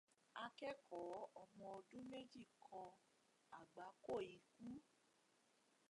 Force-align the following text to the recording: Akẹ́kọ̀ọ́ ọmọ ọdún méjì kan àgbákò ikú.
Akẹ́kọ̀ọ́ 0.43 1.21
ọmọ 1.41 1.65
ọdún 1.77 2.03
méjì 2.11 2.41
kan 2.63 2.87
àgbákò 3.59 4.15
ikú. 4.35 4.69